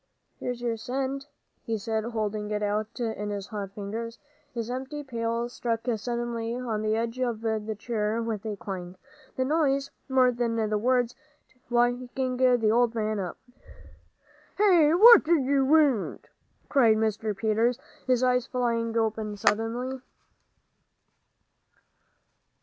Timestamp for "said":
1.77-2.03